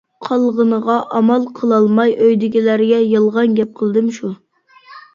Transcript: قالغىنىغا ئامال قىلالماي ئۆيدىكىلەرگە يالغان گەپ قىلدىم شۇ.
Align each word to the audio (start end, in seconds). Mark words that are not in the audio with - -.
قالغىنىغا 0.27 0.95
ئامال 1.19 1.45
قىلالماي 1.59 2.17
ئۆيدىكىلەرگە 2.25 3.05
يالغان 3.13 3.57
گەپ 3.63 3.81
قىلدىم 3.83 4.13
شۇ. 4.21 4.37